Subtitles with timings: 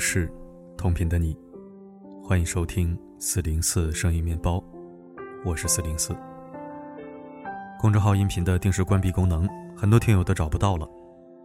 [0.00, 0.32] 市，
[0.78, 1.36] 同频的你，
[2.24, 4.64] 欢迎收听四零四声音面包，
[5.44, 6.16] 我是四零四。
[7.78, 10.88] 公众号音频的定时关闭功能，很多听友都找不到了，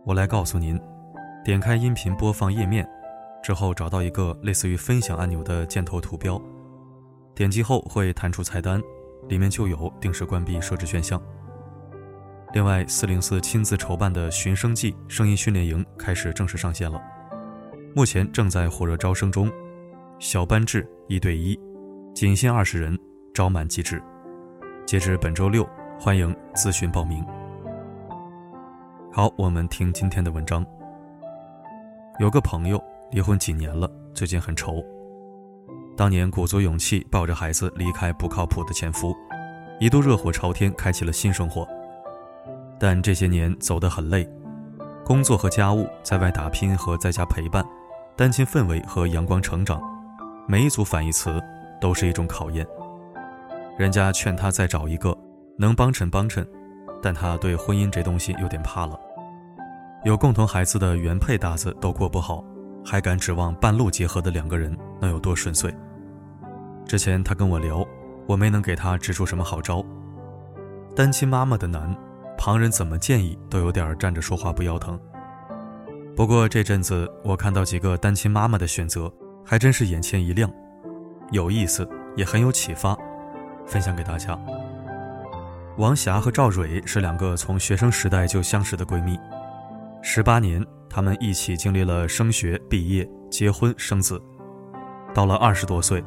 [0.06, 0.80] 我来告诉您：
[1.44, 2.88] 点开音频播放页面
[3.44, 6.42] 之后，找到一个类似于分享按钮的箭头图标，
[7.36, 8.82] 点击后会弹出菜单，
[9.28, 11.22] 里面就有定时关闭设置选项。
[12.54, 17.02] 另外，四零四亲自筹办的寻声记声音训练营开始正式上线了，
[17.96, 19.50] 目前正在火热招生中，
[20.20, 21.58] 小班制一对一，
[22.14, 23.00] 仅限二十人，
[23.34, 24.04] 招满即止，
[24.86, 25.66] 截至本周六，
[25.98, 27.26] 欢迎咨询报名。
[29.14, 30.66] 好，我们听今天的文章。
[32.20, 34.84] 有个朋友离婚几年了，最近很愁。
[35.96, 39.16] 当年鼓足勇气抱着孩子离开不靠谱的前夫，
[39.80, 41.66] 一度热火朝天，开启了新生活。
[42.78, 44.30] 但这些年走得很累，
[45.06, 47.66] 工作和家务，在外打拼和在家陪伴，
[48.18, 49.82] 单亲氛围和阳光成长，
[50.48, 51.42] 每一组反义词
[51.82, 52.66] 都是一种考验。
[53.78, 55.16] 人家劝他再找一个
[55.58, 56.48] 能帮衬帮衬，
[57.02, 58.98] 但他对婚姻这东西有点怕了。
[60.06, 62.42] 有共同孩子的原配搭子都过不好，
[62.86, 65.76] 还敢指望半路结合的两个人能有多顺遂？
[66.86, 67.86] 之前他跟我聊，
[68.28, 69.84] 我没能给他支出什么好招。
[70.96, 71.96] 单亲妈妈的难。
[72.38, 75.00] 旁人怎么建议都有点站着说话不腰疼。
[76.16, 79.12] 不过这阵子我看到几个单亲妈妈的选择，
[79.44, 80.50] 还真是眼前一亮，
[81.32, 82.98] 有意思也很有启发，
[83.66, 84.40] 分享给大家。
[85.78, 89.20] 王霞和赵蕊是两个从学生时代就相识的闺蜜，
[90.02, 94.22] 十八年，她们一起经历了升学、毕业、结婚、生子，
[95.14, 96.02] 到了二十多岁，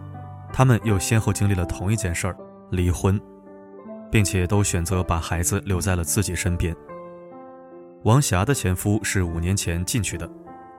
[0.55, 2.37] 她们又先后经历了同一件事儿——
[2.73, 3.21] 离婚。
[4.11, 6.75] 并且都选择把孩子留在了自己身边。
[8.05, 10.31] 王霞的前夫是五年前进去的，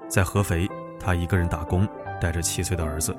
[0.08, 0.66] 在合肥，
[0.98, 1.86] 她一个人打工，
[2.20, 3.16] 带着七岁的儿子。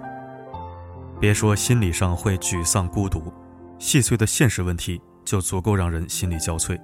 [1.20, 3.30] 别说心理上会沮丧孤独，
[3.78, 6.80] 细碎的现实问题就足够让人心力交瘁。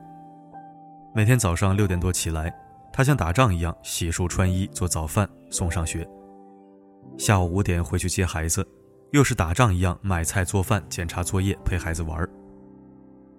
[1.14, 2.54] 每天早上六点多起来，
[2.92, 6.06] 她像打仗一样洗漱穿衣做早饭送上学，
[7.16, 8.66] 下午五点回去接孩子，
[9.12, 12.28] 又是打仗一样买菜做饭检查作业陪孩子玩。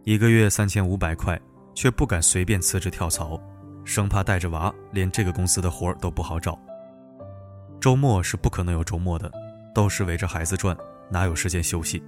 [0.04, 1.40] 一个月三千五百块，
[1.76, 3.40] 却不敢随便辞职跳槽，
[3.88, 6.60] 生怕带着娃，连这个公司的活儿都不好找。
[7.80, 9.32] 周末是不可能有周末的，
[9.74, 10.76] 都是围着孩子转，
[11.10, 12.04] 哪有时间休息？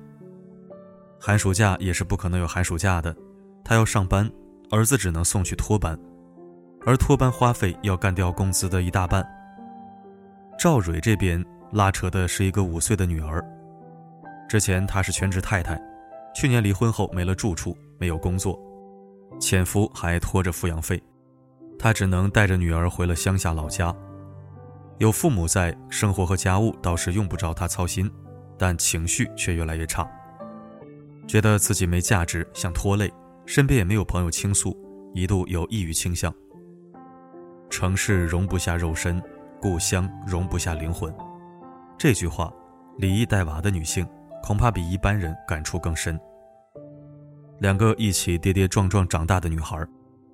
[1.18, 3.16] 寒暑假也是不可能有寒暑假的，
[3.64, 4.30] 他要上班，
[4.70, 5.98] 儿子只能送去托班，
[6.86, 9.26] 而托班花费要干掉工资的一大半。
[10.60, 13.42] 赵蕊这边拉扯的是一个五岁的女儿，
[14.50, 15.82] 之前她是全职太太，
[16.36, 17.76] 去年离婚后没了住处。
[18.02, 18.58] 没有工作，
[19.42, 21.02] 前夫还拖着抚养费，
[21.80, 23.96] 她只能带着女儿回了乡下老家。
[24.98, 28.12] 有父母在，生活和家务倒是用不着她操心，
[28.58, 30.06] 但情绪却越来越差，
[31.26, 33.10] 觉得自己没价值，想拖累，
[33.46, 34.78] 身边也没有朋友倾诉，
[35.14, 36.34] 一度有抑郁倾向。
[37.70, 39.24] 城市容不下肉身，
[39.62, 41.14] 故乡容不下灵魂。
[41.98, 42.52] 这句话，
[42.98, 44.06] 离异带娃的女性
[44.44, 46.20] 恐怕比一般人感触更深。
[47.60, 49.78] 两个一起跌跌撞撞长大的女孩，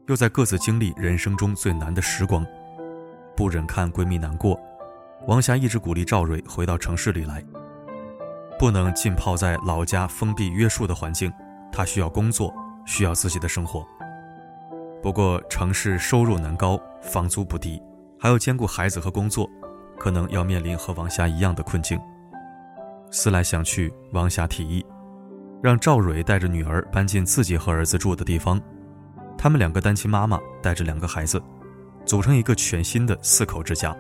[0.08, 2.46] 又在各自经历人生中最难的时光，
[3.36, 4.60] 不忍看闺蜜难过，
[5.28, 7.44] 王霞一直鼓励赵蕊回到城市里来。
[8.60, 11.34] 不能浸泡在老家封闭约束的环境，
[11.72, 12.54] 她需要工作，
[12.86, 13.84] 需要自己的生活。
[15.02, 17.82] 不过城市收入难高，房租不低，
[18.20, 19.50] 还要兼顾孩子和工作，
[19.98, 22.00] 可能要面临和王霞一样的困境。
[23.10, 24.86] 思来想去，王霞提议。
[25.64, 28.62] 让赵蕊带着女儿搬进自己和儿子住的地方，
[29.46, 31.40] 他们两个单亲妈妈带着两个孩子，
[32.04, 33.96] 组成一个全新的四口之家。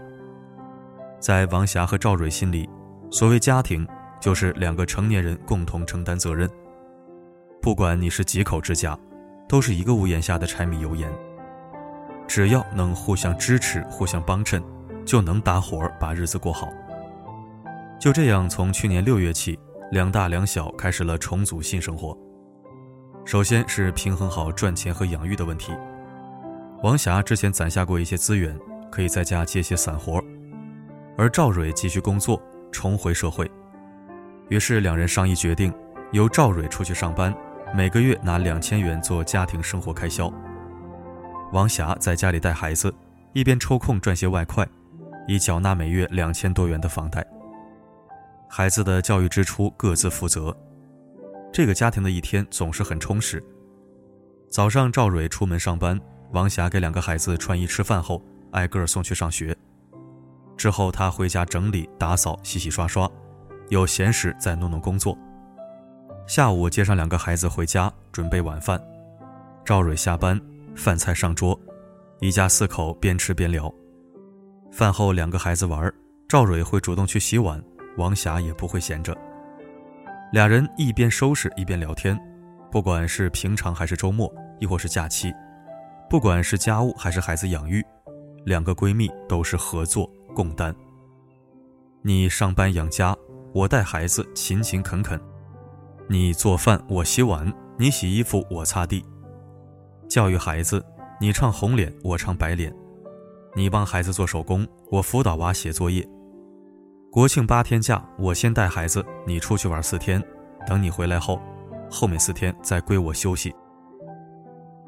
[1.19, 2.67] 在王霞和赵蕊心里，
[3.11, 3.87] 所谓家庭
[4.19, 6.49] 就是两个成年人共同承担责任。
[7.61, 8.97] 不管你是几口之家，
[9.47, 11.14] 都是一个屋檐下的柴米油盐。
[12.28, 14.64] 只要能互相支持、互相帮衬，
[15.05, 16.67] 就能搭伙把日子过好。
[17.99, 19.59] 就这样，从去年六月起。
[19.91, 22.17] 两大两小开始了重组新生活。
[23.25, 25.73] 首先是平衡好赚钱和养育的问题。
[26.83, 28.55] 王霞之前攒下过一些资源，
[28.91, 30.23] 可以在家接些散活，
[31.17, 32.39] 而赵蕊继续工作，
[32.72, 33.49] 重回社会。
[34.49, 35.73] 于是两人商议决定，
[36.11, 37.35] 由赵蕊出去上班，
[37.73, 40.31] 每个月拿两千元做家庭生活开销。
[41.51, 42.93] 王霞在家里带孩子，
[43.33, 44.67] 一边抽空赚些外快，
[45.28, 47.25] 以缴纳每月两千多元的房贷。
[48.47, 50.55] 孩子的教育支出各自负责，
[51.55, 53.41] 这个家庭的一天总是很充实。
[54.49, 55.97] 早上赵蕊出门上班，
[56.34, 58.22] 王霞给两个孩子穿衣吃饭后，
[58.52, 59.55] 挨个送去上学。
[60.57, 63.09] 之后她回家整理打扫、洗洗刷刷，
[63.69, 65.17] 有闲时再弄弄工作。
[66.28, 68.78] 下午接上两个孩子回家，准备晚饭。
[69.63, 70.37] 赵蕊下班，
[70.75, 71.57] 饭菜上桌，
[72.19, 73.73] 一家四口边吃边聊。
[74.73, 75.90] 饭后两个孩子玩，
[76.28, 77.63] 赵蕊会主动去洗碗，
[77.96, 79.17] 王霞也不会闲着。
[80.31, 82.19] 俩人一边收拾一边聊天，
[82.72, 85.33] 不管是平常还是周末，亦或是假期，
[86.09, 87.85] 不管是家务还是孩子养育，
[88.43, 90.75] 两个闺蜜都是合作共担。
[92.01, 93.16] 你上班养家，
[93.53, 95.19] 我带孩子勤勤恳恳。
[96.07, 99.03] 你做饭，我洗碗；你洗衣服，我擦地。
[100.09, 100.83] 教育孩子，
[101.19, 102.73] 你唱红脸，我唱白脸。
[103.55, 106.05] 你帮孩子做手工，我辅导娃写作业。
[107.16, 110.22] 国庆八天假，我先带孩子，你出去玩四天。
[110.67, 111.40] 等你回来后，
[111.90, 113.56] 后面四天再归我休息。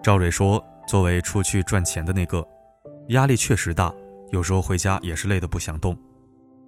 [0.04, 2.46] 赵蕊说：“作为出去赚钱的那个，
[3.12, 3.94] 压力确实大，
[4.32, 5.98] 有时候回家也是累得不想动，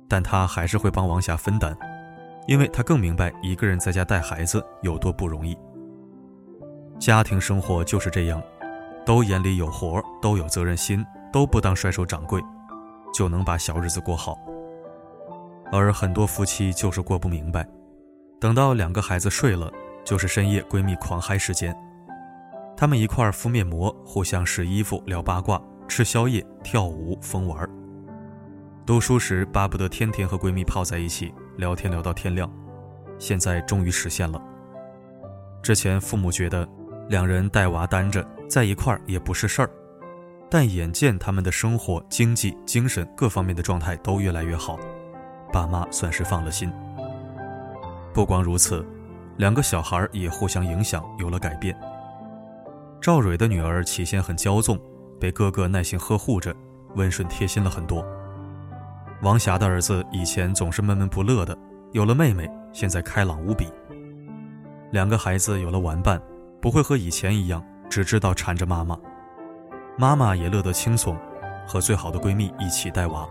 [0.07, 1.77] 但她还是会帮王霞分担。”
[2.47, 5.57] 因为他更明白一个人在家带孩子有多不容易。
[6.97, 8.41] 家庭生活就是这样，
[9.05, 12.41] 都眼里有活，都有责任心，都不当甩手掌柜，
[13.13, 14.39] 就能把小日子过好。
[15.71, 17.67] 而很多夫妻就是过不明白，
[18.39, 19.71] 等到两个孩子睡了，
[20.03, 21.75] 就是深夜闺蜜狂嗨时间，
[22.75, 27.69] 她们一块儿敷面膜，互相试衣服，聊八卦，吃宵夜，跳舞，疯玩。
[28.85, 31.33] 读书时巴不得天天和闺蜜泡在一起。
[31.57, 32.49] 聊天聊到天亮，
[33.19, 34.41] 现在终于实现了。
[35.61, 36.65] 之前父母觉得
[37.09, 39.69] 两人带娃单着在一块儿也不是事儿，
[40.49, 44.79] 但眼见他们的生活、经济、精神各方面的状态都越来越好，
[45.51, 46.71] 爸妈算是放了心。
[48.13, 48.85] 不光如此，
[49.37, 51.75] 两个小孩也互相影响，有了改变。
[52.99, 54.77] 赵蕊的女儿起先很骄纵，
[55.19, 56.53] 被哥哥耐心呵护着，
[56.95, 58.05] 温顺贴心了很多。
[59.21, 61.57] 王霞的儿子以前总是闷闷不乐的，
[61.91, 63.71] 有了妹妹，现在开朗无比。
[64.91, 66.21] 两个孩子有了玩伴，
[66.61, 68.97] 不会和以前一样只知道缠着妈妈，
[69.97, 71.15] 妈妈也乐得轻松，
[71.67, 73.27] 和最好的闺蜜一起带娃。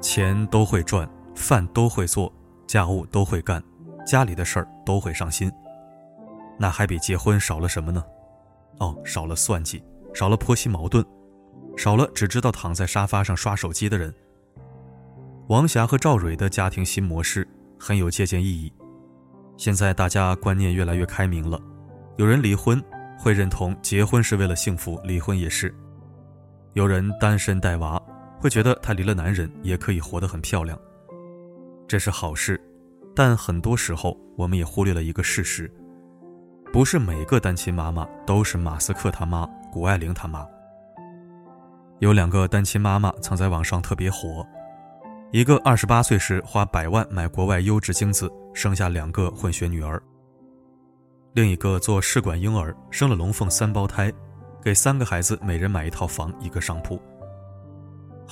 [0.00, 2.32] 钱都会赚，饭都会做，
[2.66, 3.62] 家务都会干，
[4.06, 5.50] 家里的事儿都会上心，
[6.58, 8.02] 那还比结婚少了什么呢？
[8.78, 9.82] 哦，少了算计，
[10.14, 11.04] 少了婆媳矛盾。
[11.76, 14.12] 少了只知道躺在沙发上刷手机的人。
[15.48, 17.46] 王霞和赵蕊的家庭新模式
[17.78, 18.72] 很有借鉴意义。
[19.56, 21.60] 现在大家观念越来越开明了，
[22.16, 22.82] 有人离婚
[23.18, 25.68] 会认同结婚是为了幸福，离婚也是；
[26.72, 28.00] 有人单身带娃
[28.40, 30.78] 会觉得她离了男人也可以活得很漂亮。
[31.86, 32.60] 这是好事，
[33.14, 35.70] 但很多时候我们也忽略了一个事实：
[36.72, 40.46] 不是每个单亲妈妈都是马斯克他妈、谷爱凌他妈。
[41.98, 44.46] 有两个单亲妈妈曾在网上特别火，
[45.32, 50.02] 一个二十八岁时花百万买国外优质精子生下两个混血女儿，
[51.34, 54.10] 另一个做试管婴儿生了龙凤三胞胎，
[54.62, 56.98] 给三个孩子每人买一套房一个商铺。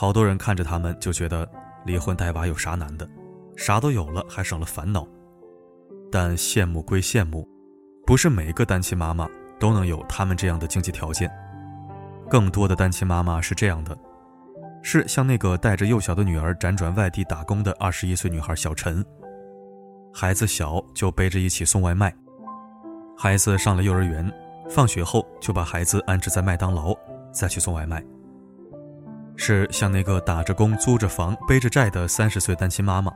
[0.00, 1.44] 好多人看着他们就觉得
[1.84, 3.10] 离婚带娃有啥难的，
[3.56, 5.04] 啥都有了还省了烦恼。
[6.08, 7.44] 但羡慕归羡慕，
[8.06, 11.28] 不是每一个单亲妈妈都能有他们这样的经济条件。
[12.30, 13.98] 更多的单亲妈妈是这样的，
[14.84, 19.04] 是像那个带着幼小的女儿辗转外地打工的二十一岁女孩小陈。
[20.14, 22.14] 孩子小就背着一起送外卖，
[23.16, 24.32] 孩子上了幼儿园，
[24.70, 26.96] 放学后就把孩子安置在麦当劳，
[27.32, 28.00] 再去送外卖。
[29.38, 33.10] 是像那个打着工租着房背着债的三十岁单亲妈妈，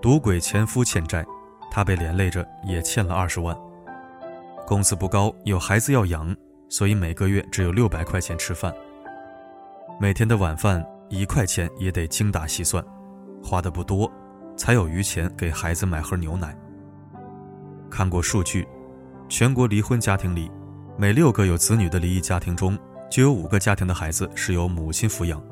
[0.00, 1.26] 赌鬼前夫欠债，
[1.70, 3.56] 她被连累着也欠了二十万，
[4.66, 6.36] 工资不高，有孩子要养。
[6.70, 8.70] 所以每个月只有六百块钱吃饭，
[9.98, 12.84] 每天的晚饭一块钱也得精打细算，
[13.42, 14.12] 花的不多，
[14.54, 16.54] 才有余钱给孩子买盒牛奶。
[17.90, 18.68] 看过数据，
[19.30, 20.50] 全国离婚家庭里，
[20.98, 22.78] 每六个有子女的离异家庭中，
[23.10, 25.42] 就有五个家庭的孩子是由母亲抚养。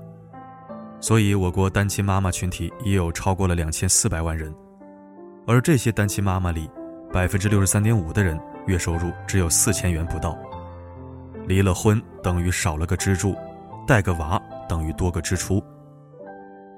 [1.00, 4.54] 所以，我国单亲妈妈群体已有超过了两千四百万人，
[5.46, 6.68] 而这些单亲妈妈里，
[7.12, 10.36] 百分之六十三点五的人月收入只有四千元不到。
[11.46, 13.36] 离了婚等于少了个支柱，
[13.86, 15.62] 带个娃等于多个支出。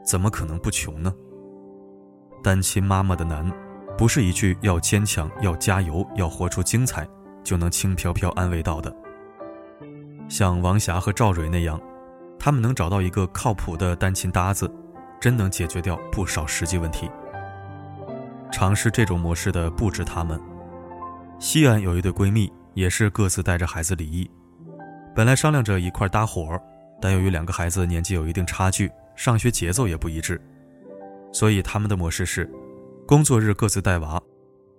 [0.04, 1.14] 怎么可能不穷呢？
[2.42, 3.50] 单亲妈妈的难，
[3.96, 7.08] 不是一句要坚强、要加油、要活出精彩
[7.42, 8.94] 就能轻飘飘安慰到的。
[10.28, 11.80] 像王霞和赵蕊那样，
[12.38, 14.70] 他们能找到一个靠谱的单亲搭子，
[15.20, 17.10] 真能解决掉不少实际问题。
[18.52, 20.40] 尝试这种模式的不止他们。
[21.38, 24.30] 西安有一对闺蜜，也是各自带着孩子离异。
[25.14, 26.60] 本来商量着一块搭伙，
[27.00, 30.40] 但由于两个孩子年纪有一定差距，上学节奏也不一致，
[31.32, 32.50] 所以他们的模式是：
[33.06, 34.20] 工作日各自带娃，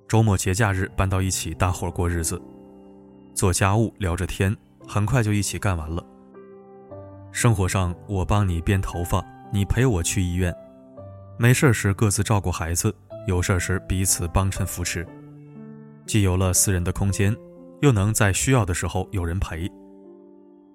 [0.07, 2.41] 周末节假日搬到一起大伙过日子，
[3.33, 4.55] 做家务聊着天，
[4.89, 6.03] 很快就一起干完了。
[7.31, 10.51] 生活上，我帮你编头发，你陪我去医院，
[11.37, 12.91] 没事时各自照顾孩子，
[13.27, 15.07] 有事时彼此帮衬扶持，
[16.07, 17.37] 既有了私人的空间，
[17.81, 19.71] 又能在需要的时候有人陪。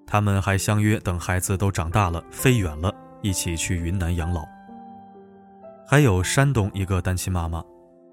[0.07, 4.45] 他们还相约等孩子都长大了，飞远了，一起去云南养老。
[5.89, 7.61] 还有山东一个单亲妈妈，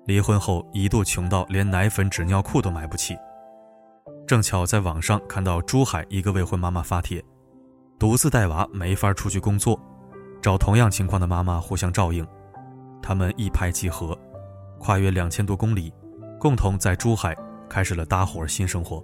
[0.08, 3.16] 离婚后一度穷到连奶粉、纸尿裤都买不起，
[4.32, 7.22] 正巧在网上看到珠海一个未婚妈妈发帖。
[8.00, 9.78] 独自带娃没法出去工作，
[10.42, 12.26] 找同样情况的妈妈互相照应，
[13.02, 14.18] 他们一拍即合，
[14.80, 15.94] 跨越两千多公里，
[16.40, 17.36] 共同在珠海
[17.68, 19.04] 开始了搭伙新生活。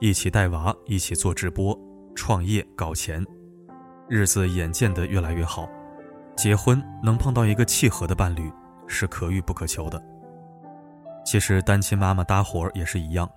[0.00, 1.78] 一起带娃，一起做直播、
[2.14, 3.22] 创业、搞钱，
[4.08, 5.68] 日子眼见的越来越好。
[6.34, 8.50] 结婚能碰到一个契合的伴侣，
[8.86, 10.02] 是可遇不可求的。
[11.26, 13.30] 其实单亲妈妈搭伙也是一样，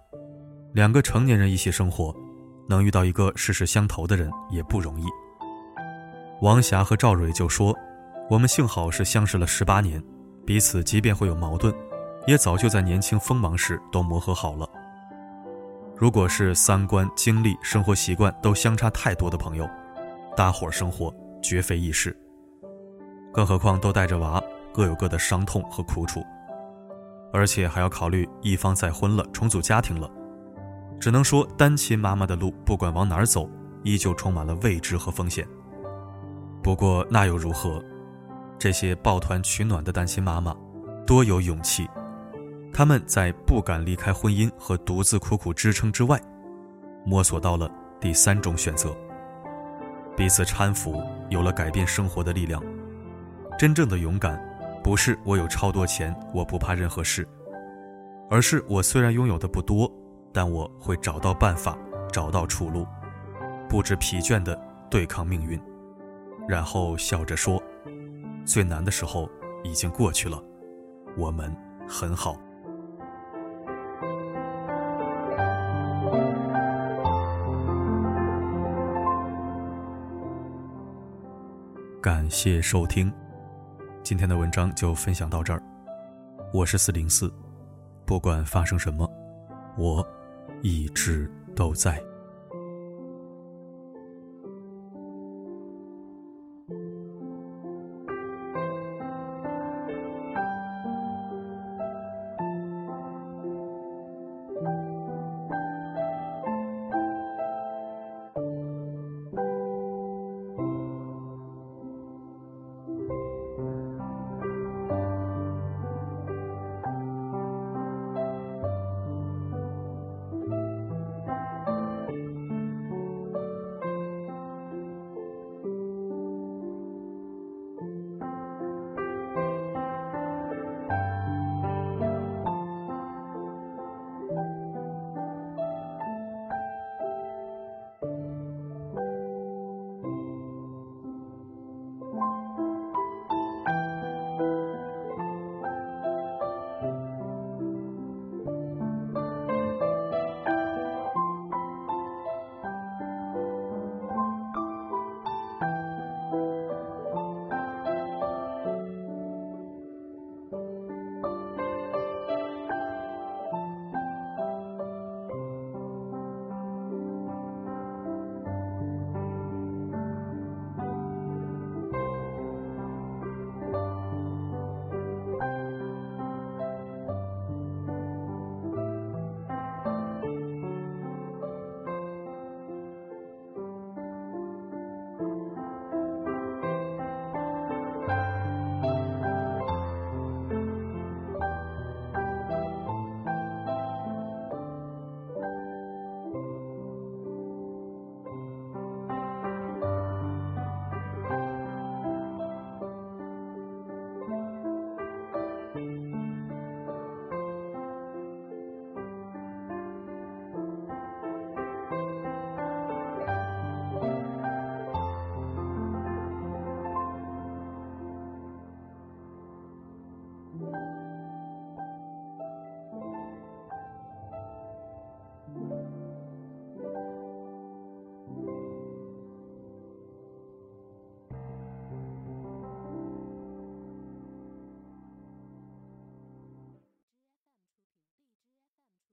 [0.73, 2.15] 两个成年人一起生活。
[2.67, 5.03] 能遇到一个事事相投的人也不容易。
[6.41, 7.75] 王霞和赵蕊就说
[8.31, 10.01] ：“我们幸好是相识了十八年，
[10.45, 11.75] 彼此即便会有矛盾，
[12.27, 14.69] 也早就在年轻锋芒时都磨合好了。
[15.97, 19.69] 如果是三观、经历、生活习惯都相差太多的朋友，
[20.37, 21.13] 搭伙生活
[21.43, 22.15] 绝非易事。
[23.33, 24.41] 更何况都带着娃，
[24.73, 26.23] 各有各的伤痛和苦楚，
[27.33, 30.09] 而且还要考虑一方再婚了，重组家庭了。”
[31.01, 33.49] 只能说，单亲妈妈的路不管往哪儿走，
[33.83, 35.45] 依旧充满了未知和风险。
[36.61, 37.83] 不过那又如何？
[38.59, 40.55] 这些抱团取暖的单亲妈妈，
[41.07, 41.89] 多有勇气。
[42.71, 46.21] 他们在不敢离开婚姻和独自苦苦支撑之外，
[47.03, 47.67] 摸索到了
[47.99, 48.95] 第三种选择：
[50.15, 52.63] 彼此搀扶，有了改变生活的力量。
[53.57, 54.39] 真正的勇敢，
[54.83, 57.27] 不是我有超多钱，我不怕任何事，
[58.29, 59.91] 而是我虽然拥有的不多。
[60.33, 61.77] 但我会找到办法，
[62.11, 62.87] 找到出路，
[63.67, 64.57] 不知疲倦地
[64.89, 65.61] 对抗命运，
[66.47, 67.61] 然后笑着说
[68.47, 69.29] ：“最难的时候
[69.61, 70.41] 已经过去了，
[71.17, 71.53] 我们
[71.85, 72.37] 很好。”
[82.01, 83.11] 感谢收听，
[84.01, 85.61] 今天的文章就分享到这儿。
[86.53, 87.31] 我是四零四，
[88.05, 89.05] 不管发生什么，
[89.77, 90.07] 我。
[90.61, 92.10] 一直都在。